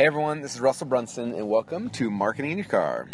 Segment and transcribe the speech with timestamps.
[0.00, 3.10] Hey everyone, this is Russell Brunson, and welcome to Marketing in Your Car.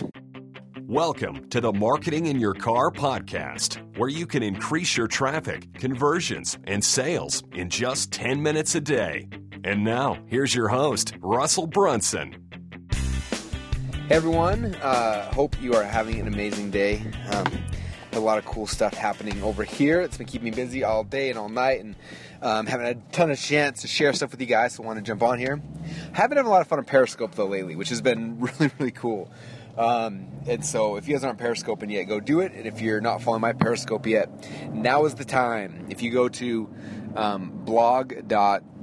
[0.83, 6.57] Welcome to the Marketing in Your Car podcast, where you can increase your traffic, conversions,
[6.63, 9.27] and sales in just 10 minutes a day.
[9.65, 12.37] And now, here's your host, Russell Brunson.
[12.93, 17.03] Hey everyone, uh, hope you are having an amazing day.
[17.33, 17.47] Um,
[18.17, 20.01] a lot of cool stuff happening over here.
[20.01, 21.97] It's been keeping me busy all day and all night, and
[22.43, 24.75] um, having a ton of chance to share stuff with you guys.
[24.75, 25.61] So want to jump on here.
[26.13, 28.93] Haven't had a lot of fun on Periscope though lately, which has been really really
[28.93, 29.31] cool.
[29.77, 32.53] Um, and so if you guys aren't periscoping yet, go do it.
[32.53, 34.31] And if you're not following my Periscope yet,
[34.73, 35.87] now is the time.
[35.91, 36.75] If you go to
[37.15, 38.76] um, blog.com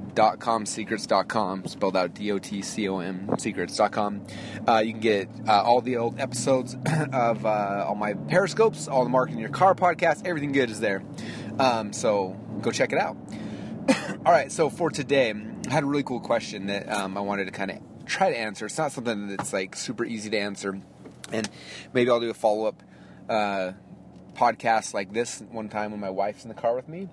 [0.66, 4.26] secrets.com, spelled out D O T C O M secrets.com,
[4.68, 6.76] uh, you can get uh, all the old episodes
[7.14, 11.04] of uh, all my Periscopes, all the Marketing Your Car podcast, everything good is there.
[11.60, 13.18] Um, so go check it out.
[14.26, 15.34] all right, so for today,
[15.68, 18.38] I had a really cool question that um, I wanted to kind of try to
[18.38, 18.66] answer.
[18.66, 20.80] It's not something that's like super easy to answer,
[21.32, 21.50] and
[21.94, 22.84] maybe I'll do a follow up
[23.30, 23.74] uh,
[24.36, 27.10] podcast like this one time when my wife's in the car with me.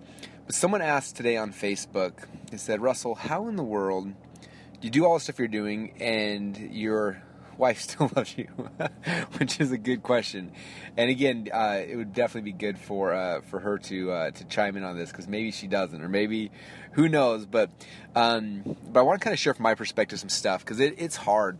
[0.47, 2.25] But someone asked today on Facebook.
[2.51, 5.93] They said, "Russell, how in the world do you do all the stuff you're doing
[6.01, 7.23] and your
[7.57, 8.49] wife still loves you?"
[9.39, 10.53] Which is a good question.
[10.97, 14.45] And again, uh, it would definitely be good for uh, for her to uh, to
[14.47, 16.51] chime in on this because maybe she doesn't, or maybe
[16.93, 17.47] who knows.
[17.47, 17.71] But
[18.15, 20.95] um, but I want to kind of share from my perspective some stuff because it,
[20.99, 21.59] it's hard.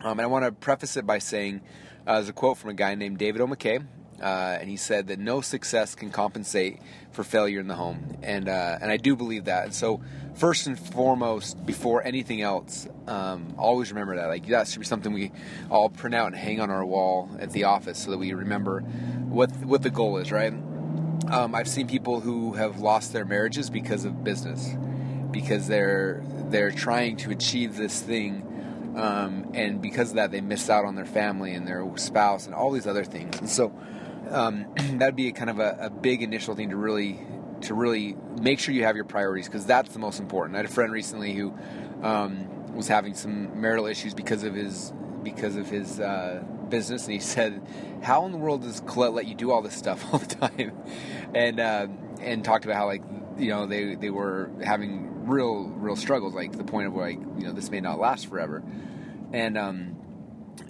[0.00, 1.60] Um, and I want to preface it by saying,
[2.06, 3.46] uh, there's a quote from a guy named David O.
[3.48, 3.84] McKay,
[4.20, 6.80] uh, and he said that no success can compensate
[7.12, 9.64] for failure in the home, and uh, and I do believe that.
[9.64, 10.00] And so,
[10.34, 14.26] first and foremost, before anything else, um, always remember that.
[14.26, 15.32] Like that should be something we
[15.70, 18.80] all print out and hang on our wall at the office, so that we remember
[18.80, 20.30] what what the goal is.
[20.32, 20.52] Right?
[21.30, 24.74] Um, I've seen people who have lost their marriages because of business,
[25.30, 28.44] because they're they're trying to achieve this thing.
[28.96, 32.54] Um, and because of that, they miss out on their family and their spouse and
[32.54, 33.38] all these other things.
[33.38, 33.72] And so,
[34.30, 34.66] um,
[34.98, 37.18] that'd be a kind of a, a, big initial thing to really
[37.62, 40.54] to really make sure you have your priorities because that's the most important.
[40.56, 41.54] I had a friend recently who
[42.02, 47.14] um, was having some marital issues because of his because of his uh, business, and
[47.14, 47.60] he said,
[48.02, 50.72] "How in the world does Collette let you do all this stuff all the time?"
[51.34, 51.86] and uh,
[52.20, 53.02] and talked about how like
[53.38, 57.46] you know they they were having real real struggles, like the point of like you
[57.46, 58.62] know this may not last forever,
[59.32, 59.97] and um,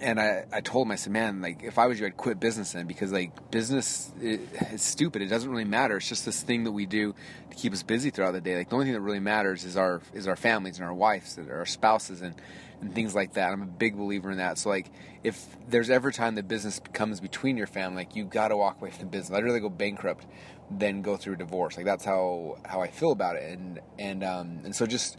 [0.01, 2.39] and I, I told him, I said, man, like if I was you, I'd quit
[2.39, 5.21] business then because like business is stupid.
[5.21, 5.97] It doesn't really matter.
[5.97, 7.13] It's just this thing that we do
[7.49, 8.57] to keep us busy throughout the day.
[8.57, 11.37] Like the only thing that really matters is our is our families and our wives
[11.37, 12.35] and our spouses and
[12.81, 13.51] and things like that.
[13.51, 14.57] I'm a big believer in that.
[14.57, 14.91] So like
[15.23, 18.81] if there's ever time that business comes between your family, like you got to walk
[18.81, 19.37] away from the business.
[19.37, 20.25] I'd rather go bankrupt
[20.71, 21.77] than go through a divorce.
[21.77, 23.57] Like that's how how I feel about it.
[23.57, 25.17] And and um and so just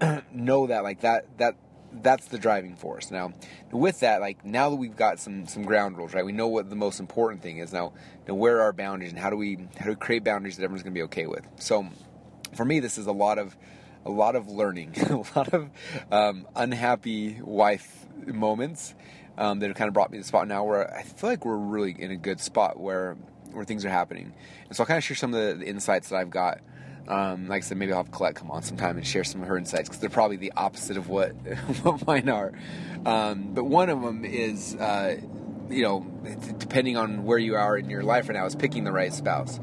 [0.32, 1.56] know that like that that
[1.92, 3.10] that's the driving force.
[3.10, 3.32] Now,
[3.70, 6.24] with that, like now that we've got some some ground rules, right?
[6.24, 7.72] We know what the most important thing is.
[7.72, 7.92] Now,
[8.26, 10.64] now where are our boundaries, and how do we how do we create boundaries that
[10.64, 11.46] everyone's going to be okay with?
[11.58, 11.86] So,
[12.54, 13.56] for me, this is a lot of
[14.04, 15.70] a lot of learning, a lot of
[16.10, 18.94] um, unhappy wife moments
[19.38, 21.44] um, that have kind of brought me to the spot now where I feel like
[21.44, 23.16] we're really in a good spot where
[23.52, 24.34] where things are happening.
[24.68, 26.60] And so I'll kind of share some of the, the insights that I've got
[27.08, 29.48] um, like I said, maybe I'll have Collette come on sometime and share some of
[29.48, 31.30] her insights because they're probably the opposite of what
[31.82, 32.52] what mine are.
[33.04, 35.16] Um, but one of them is, uh,
[35.70, 36.06] you know,
[36.58, 39.60] depending on where you are in your life right now, is picking the right spouse.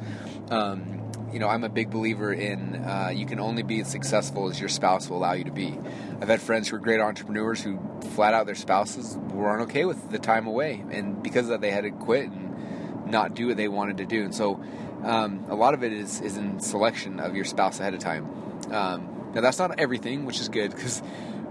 [0.50, 1.02] Um,
[1.34, 4.60] you know, I'm a big believer in uh, you can only be as successful as
[4.60, 5.78] your spouse will allow you to be.
[6.22, 7.80] I've had friends who are great entrepreneurs who
[8.12, 11.72] flat out their spouses weren't okay with the time away, and because of that, they
[11.72, 14.24] had to quit and not do what they wanted to do.
[14.24, 14.64] And so
[15.04, 18.26] um, a lot of it is, is in selection of your spouse ahead of time.
[18.72, 21.02] Um, now, that's not everything, which is good because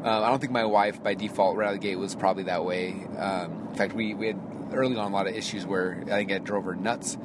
[0.05, 2.45] uh, I don't think my wife, by default, right out of the gate, was probably
[2.45, 3.07] that way.
[3.19, 4.41] Um, in fact, we, we had
[4.73, 7.17] early on a lot of issues where I think I drove her nuts.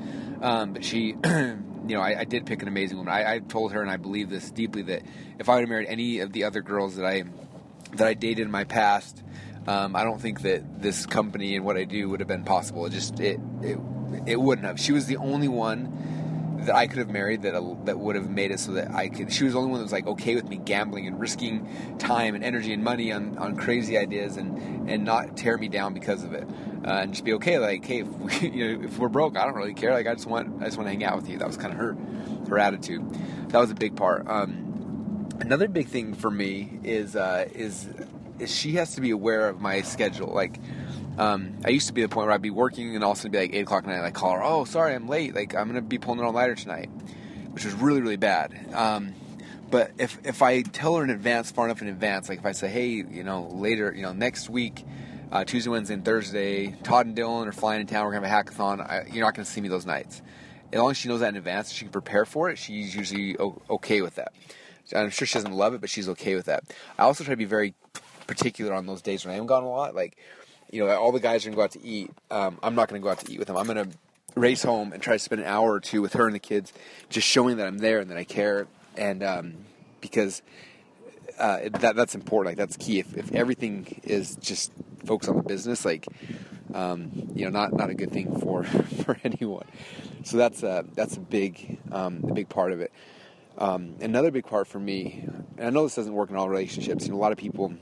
[0.41, 3.13] Um, but she, you know, I, I, did pick an amazing woman.
[3.13, 5.03] I, I, told her, and I believe this deeply, that
[5.39, 7.23] if I would have married any of the other girls that I
[7.93, 9.23] that I dated in my past,
[9.65, 12.85] um, I don't think that this company and what I do would have been possible.
[12.85, 13.79] It just it it
[14.25, 14.79] it wouldn't have.
[14.79, 16.16] She was the only one
[16.65, 17.53] that I could have married that
[17.85, 19.31] that would have made it so that I could.
[19.31, 21.67] She was the only one that was like okay with me gambling and risking
[21.99, 25.93] time and energy and money on, on crazy ideas and and not tear me down
[25.93, 26.47] because of it,
[26.85, 27.59] uh, and just be okay.
[27.59, 29.93] Like, hey, if, we, you know, if we're broke, I don't really care.
[29.93, 31.37] Like, I just want I just want to hang out with you.
[31.37, 31.97] That was kind of her
[32.49, 33.03] her attitude.
[33.49, 34.27] That was a big part.
[34.27, 37.87] Um, another big thing for me is uh, is
[38.39, 40.33] is she has to be aware of my schedule.
[40.33, 40.59] Like
[41.17, 43.21] um, I used to be the point where I'd be working and all of a
[43.21, 44.03] sudden be like eight o'clock at night.
[44.03, 45.33] I call her, oh, sorry, I'm late.
[45.35, 46.89] Like I'm gonna be pulling an all nighter tonight,
[47.51, 48.73] which was really really bad.
[48.73, 49.13] Um,
[49.69, 52.51] but if if I tell her in advance, far enough in advance, like if I
[52.51, 54.85] say, hey, you know, later, you know, next week,
[55.31, 58.05] uh, Tuesday, Wednesday, and Thursday, Todd and Dylan are flying in town.
[58.05, 58.79] We're gonna have a hackathon.
[58.79, 60.21] I, you're not gonna see me those nights.
[60.71, 62.57] As long as she knows that in advance, she can prepare for it.
[62.57, 64.33] She's usually okay with that.
[64.95, 66.63] I'm sure she doesn't love it, but she's okay with that.
[66.97, 67.73] I also try to be very
[68.25, 69.95] particular on those days when I am gone a lot.
[69.95, 70.17] Like,
[70.71, 72.11] you know, all the guys are gonna go out to eat.
[72.31, 73.57] Um, I'm not gonna go out to eat with them.
[73.57, 73.87] I'm gonna
[74.35, 76.73] race home and try to spend an hour or two with her and the kids,
[77.09, 78.67] just showing that I'm there and that I care.
[78.95, 79.53] And um,
[80.01, 80.41] because
[81.37, 82.51] uh, that that's important.
[82.51, 82.99] Like that's key.
[82.99, 84.71] If, if everything is just
[85.05, 86.07] focused on the business, like
[86.73, 88.63] um, you know, not not a good thing for
[89.03, 89.65] for anyone.
[90.23, 92.91] So that's a that's a big um, a big part of it.
[93.57, 95.27] Um, another big part for me,
[95.57, 97.05] and I know this doesn't work in all relationships.
[97.05, 97.73] You know, a lot of people,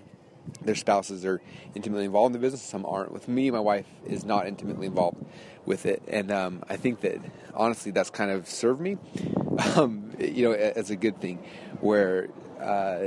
[0.61, 1.41] their spouses are
[1.73, 2.61] intimately involved in the business.
[2.61, 3.11] Some aren't.
[3.11, 5.23] With me, my wife is not intimately involved
[5.65, 7.19] with it, and um, I think that
[7.53, 8.97] honestly, that's kind of served me,
[9.75, 11.43] um, you know, as a good thing,
[11.81, 12.29] where
[12.61, 13.05] uh,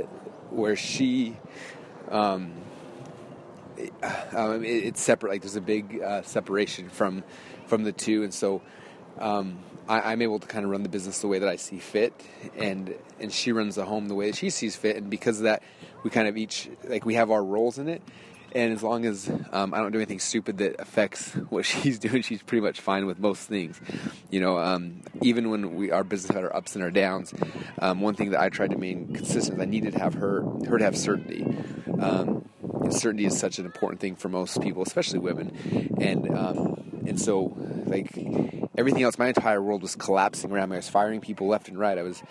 [0.49, 1.37] where she.
[2.09, 2.53] Um,
[4.33, 5.29] um, it, it's separate.
[5.29, 7.23] Like there's a big uh, separation from
[7.67, 8.61] from the two, and so
[9.17, 9.59] um,
[9.89, 12.13] I, am able to kind of run the business the way that I see fit,
[12.55, 15.43] and and she runs the home the way that she sees fit, and because of
[15.43, 15.63] that,
[16.03, 18.03] we kind of each like we have our roles in it.
[18.51, 22.21] And as long as um, I don't do anything stupid that affects what she's doing,
[22.21, 23.79] she's pretty much fine with most things.
[24.29, 27.33] You know, um, even when we our business had our ups and our downs,
[27.79, 30.43] um, one thing that I tried to maintain consistent, is I needed to have her
[30.67, 31.45] her to have certainty.
[31.99, 32.47] Um,
[32.91, 37.55] certainty is such an important thing for most people, especially women, and um, and so
[37.85, 38.11] like
[38.79, 40.77] everything else, my entire world was collapsing around me.
[40.77, 41.97] I was firing people left and right.
[41.97, 42.23] I was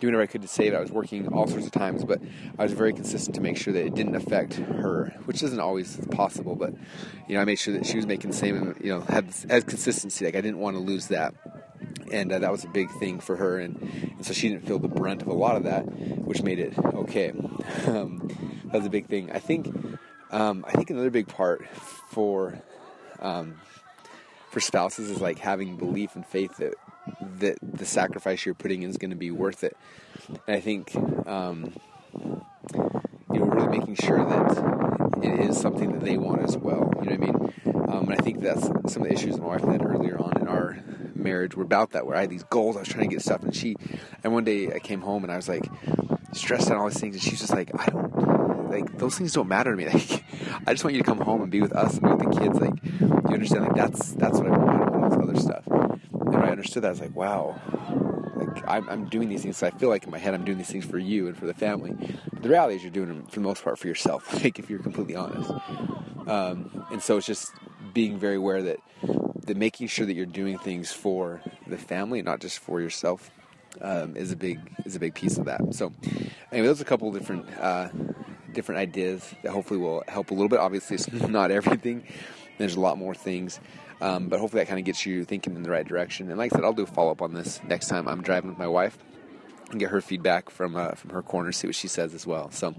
[0.00, 0.74] doing whatever I could to save.
[0.74, 0.76] It.
[0.76, 2.20] I was working all sorts of times, but
[2.58, 5.96] I was very consistent to make sure that it didn't affect her, which isn't always
[6.10, 6.56] possible.
[6.56, 6.74] But
[7.26, 9.66] you know, I made sure that she was making the same, you know, had had
[9.66, 10.26] consistency.
[10.26, 11.34] Like I didn't want to lose that,
[12.12, 13.80] and uh, that was a big thing for her, and,
[14.16, 15.82] and, so she didn't feel the brunt of a lot of that,
[16.26, 17.32] which made it okay.
[17.86, 18.28] Um,
[18.66, 19.30] that was a big thing.
[19.32, 19.74] I think.
[20.30, 21.64] Um, I think another big part
[22.08, 22.60] for
[23.20, 23.54] um,
[24.54, 26.74] for spouses is like having belief and faith that
[27.40, 29.76] that the sacrifice you're putting in is going to be worth it.
[30.46, 30.94] And I think
[31.26, 31.74] um,
[32.22, 36.92] you know really making sure that it is something that they want as well.
[37.02, 37.88] You know what I mean?
[37.88, 40.46] Um, and I think that's some of the issues my wife had earlier on in
[40.46, 40.78] our
[41.16, 42.06] marriage were about that.
[42.06, 43.74] Where I had these goals, I was trying to get stuff, and she.
[44.22, 45.68] And one day I came home and I was like
[46.32, 48.33] stressed out all these things, and she's just like, I don't
[48.74, 49.84] like those things don't matter to me.
[49.94, 50.24] Like
[50.66, 52.40] I just want you to come home and be with us and be with the
[52.40, 52.60] kids.
[52.60, 52.84] Like
[53.28, 53.64] you understand?
[53.64, 54.94] Like that's that's what I want.
[54.94, 55.66] All this other stuff.
[55.66, 57.60] And when I understood that, I was like, wow.
[58.34, 59.56] Like I'm, I'm doing these things.
[59.56, 61.46] So I feel like in my head I'm doing these things for you and for
[61.46, 61.94] the family.
[62.32, 64.32] But the reality is you're doing them for the most part for yourself.
[64.44, 65.50] Like if you're completely honest.
[66.26, 67.52] Um, and so it's just
[67.92, 68.80] being very aware that
[69.46, 73.30] that making sure that you're doing things for the family, not just for yourself,
[73.80, 75.74] um, is a big is a big piece of that.
[75.74, 75.92] So,
[76.52, 77.88] anyway, those are a couple different uh,
[78.54, 80.58] different ideas that hopefully will help a little bit.
[80.58, 82.04] Obviously, it's not everything.
[82.58, 83.60] There's a lot more things,
[84.00, 86.30] um, but hopefully that kind of gets you thinking in the right direction.
[86.30, 88.50] And like I said, I'll do a follow up on this next time I'm driving
[88.50, 88.96] with my wife
[89.70, 92.50] and get her feedback from uh, from her corner, see what she says as well.
[92.50, 92.74] So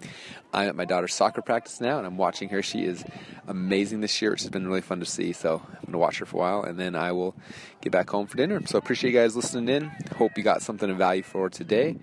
[0.54, 2.62] I'm at my daughter's soccer practice now, and I'm watching her.
[2.62, 3.04] She is
[3.48, 5.33] amazing this year, which has been really fun to see.
[5.33, 7.36] So I'm going to watch her for a while, and then I will
[7.81, 8.66] get back home for dinner.
[8.66, 9.92] So appreciate you guys listening in.
[10.18, 11.98] Hope you got something of value for today,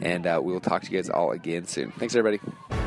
[0.00, 1.90] and uh, we will talk to you guys all again soon.
[1.92, 2.83] Thanks, everybody.